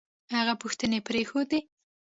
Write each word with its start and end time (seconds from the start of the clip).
هغه 0.35 0.53
پوښتنې 0.61 0.99
پرېښودې 1.07 1.59